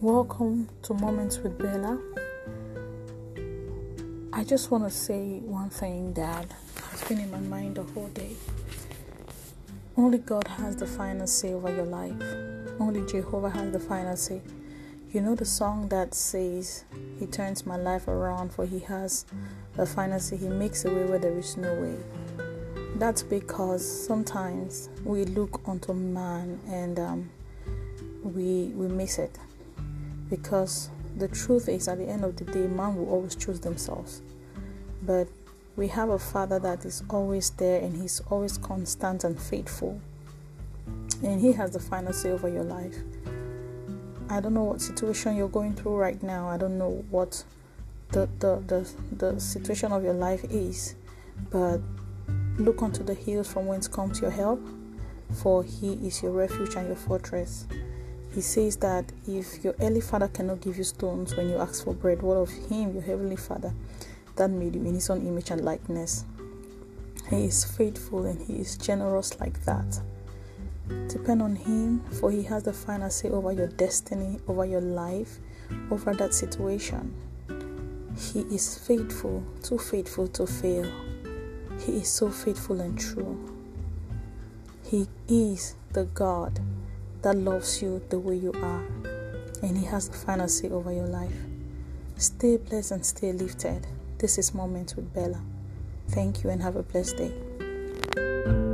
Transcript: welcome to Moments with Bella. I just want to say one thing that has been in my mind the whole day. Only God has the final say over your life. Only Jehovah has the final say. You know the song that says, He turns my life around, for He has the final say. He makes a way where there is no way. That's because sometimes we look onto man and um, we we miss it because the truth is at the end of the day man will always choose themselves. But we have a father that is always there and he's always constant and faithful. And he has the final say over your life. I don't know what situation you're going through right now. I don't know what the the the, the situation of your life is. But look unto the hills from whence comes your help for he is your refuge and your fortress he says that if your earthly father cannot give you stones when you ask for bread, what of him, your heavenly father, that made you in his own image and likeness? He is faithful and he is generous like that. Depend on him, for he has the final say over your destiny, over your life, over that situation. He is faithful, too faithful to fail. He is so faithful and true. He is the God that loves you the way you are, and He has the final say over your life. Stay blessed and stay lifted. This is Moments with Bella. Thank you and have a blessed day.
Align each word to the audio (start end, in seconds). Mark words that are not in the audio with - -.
welcome 0.00 0.68
to 0.80 0.94
Moments 0.94 1.38
with 1.38 1.58
Bella. 1.58 1.98
I 4.32 4.44
just 4.44 4.70
want 4.70 4.84
to 4.84 4.90
say 4.90 5.40
one 5.40 5.70
thing 5.70 6.12
that 6.12 6.46
has 6.92 7.02
been 7.08 7.18
in 7.18 7.28
my 7.32 7.40
mind 7.40 7.74
the 7.74 7.82
whole 7.82 8.06
day. 8.10 8.36
Only 9.96 10.18
God 10.18 10.46
has 10.46 10.76
the 10.76 10.86
final 10.86 11.26
say 11.26 11.52
over 11.52 11.74
your 11.74 11.84
life. 11.84 12.14
Only 12.78 13.04
Jehovah 13.10 13.50
has 13.50 13.72
the 13.72 13.80
final 13.80 14.16
say. 14.16 14.40
You 15.12 15.20
know 15.20 15.34
the 15.34 15.44
song 15.44 15.88
that 15.88 16.14
says, 16.14 16.84
He 17.18 17.26
turns 17.26 17.66
my 17.66 17.76
life 17.76 18.06
around, 18.06 18.52
for 18.52 18.66
He 18.66 18.78
has 18.80 19.26
the 19.74 19.84
final 19.84 20.20
say. 20.20 20.36
He 20.36 20.48
makes 20.48 20.84
a 20.84 20.94
way 20.94 21.06
where 21.06 21.18
there 21.18 21.36
is 21.36 21.56
no 21.56 21.74
way. 21.74 21.96
That's 22.94 23.24
because 23.24 24.06
sometimes 24.06 24.90
we 25.04 25.24
look 25.24 25.66
onto 25.68 25.92
man 25.92 26.60
and 26.68 27.00
um, 27.00 27.30
we 28.22 28.66
we 28.76 28.86
miss 28.86 29.18
it 29.18 29.36
because 30.28 30.90
the 31.16 31.28
truth 31.28 31.68
is 31.68 31.88
at 31.88 31.98
the 31.98 32.04
end 32.04 32.24
of 32.24 32.36
the 32.36 32.44
day 32.44 32.66
man 32.66 32.96
will 32.96 33.08
always 33.08 33.34
choose 33.34 33.60
themselves. 33.60 34.22
But 35.02 35.28
we 35.76 35.88
have 35.88 36.10
a 36.10 36.18
father 36.18 36.58
that 36.58 36.84
is 36.84 37.02
always 37.10 37.50
there 37.50 37.80
and 37.80 37.96
he's 37.96 38.20
always 38.30 38.58
constant 38.58 39.24
and 39.24 39.40
faithful. 39.40 40.00
And 41.22 41.40
he 41.40 41.52
has 41.52 41.72
the 41.72 41.80
final 41.80 42.12
say 42.12 42.30
over 42.30 42.48
your 42.48 42.64
life. 42.64 42.96
I 44.30 44.40
don't 44.40 44.54
know 44.54 44.64
what 44.64 44.80
situation 44.80 45.36
you're 45.36 45.48
going 45.48 45.74
through 45.74 45.96
right 45.96 46.22
now. 46.22 46.48
I 46.48 46.56
don't 46.58 46.78
know 46.78 47.04
what 47.10 47.44
the 48.10 48.28
the 48.38 48.62
the, 48.66 48.90
the 49.16 49.40
situation 49.40 49.92
of 49.92 50.04
your 50.04 50.14
life 50.14 50.44
is. 50.44 50.94
But 51.50 51.80
look 52.58 52.82
unto 52.82 53.02
the 53.02 53.14
hills 53.14 53.50
from 53.52 53.66
whence 53.66 53.88
comes 53.88 54.20
your 54.20 54.30
help 54.30 54.60
for 55.32 55.62
he 55.62 55.92
is 56.06 56.22
your 56.22 56.32
refuge 56.32 56.74
and 56.74 56.86
your 56.86 56.96
fortress 56.96 57.66
he 58.34 58.40
says 58.40 58.76
that 58.78 59.04
if 59.26 59.64
your 59.64 59.74
earthly 59.80 60.00
father 60.00 60.28
cannot 60.28 60.60
give 60.60 60.76
you 60.76 60.84
stones 60.84 61.34
when 61.36 61.48
you 61.48 61.56
ask 61.56 61.84
for 61.84 61.94
bread, 61.94 62.22
what 62.22 62.36
of 62.36 62.50
him, 62.50 62.92
your 62.92 63.02
heavenly 63.02 63.36
father, 63.36 63.72
that 64.36 64.50
made 64.50 64.74
you 64.74 64.84
in 64.84 64.94
his 64.94 65.10
own 65.10 65.26
image 65.26 65.50
and 65.50 65.64
likeness? 65.64 66.24
He 67.30 67.44
is 67.44 67.64
faithful 67.64 68.26
and 68.26 68.40
he 68.40 68.54
is 68.54 68.76
generous 68.76 69.38
like 69.40 69.64
that. 69.64 70.00
Depend 71.08 71.42
on 71.42 71.56
him, 71.56 72.00
for 72.20 72.30
he 72.30 72.42
has 72.44 72.62
the 72.62 72.72
final 72.72 73.10
say 73.10 73.28
over 73.28 73.52
your 73.52 73.66
destiny, 73.66 74.38
over 74.46 74.64
your 74.64 74.80
life, 74.80 75.38
over 75.90 76.14
that 76.14 76.32
situation. 76.32 77.14
He 78.16 78.40
is 78.54 78.78
faithful, 78.78 79.44
too 79.62 79.78
faithful 79.78 80.28
to 80.28 80.46
fail. 80.46 80.90
He 81.80 81.98
is 81.98 82.08
so 82.08 82.30
faithful 82.30 82.80
and 82.80 82.98
true. 82.98 83.54
He 84.84 85.06
is 85.28 85.74
the 85.92 86.04
God 86.04 86.58
that 87.22 87.36
loves 87.36 87.82
you 87.82 88.02
the 88.08 88.18
way 88.18 88.36
you 88.36 88.52
are, 88.52 88.84
and 89.62 89.76
He 89.76 89.84
has 89.86 90.08
the 90.08 90.16
final 90.16 90.48
say 90.48 90.68
over 90.68 90.92
your 90.92 91.06
life. 91.06 91.32
Stay 92.16 92.56
blessed 92.56 92.92
and 92.92 93.06
stay 93.06 93.32
lifted. 93.32 93.86
This 94.18 94.38
is 94.38 94.54
Moments 94.54 94.96
with 94.96 95.12
Bella. 95.14 95.40
Thank 96.08 96.42
you 96.42 96.50
and 96.50 96.62
have 96.62 96.76
a 96.76 96.82
blessed 96.82 97.16
day. 97.16 98.67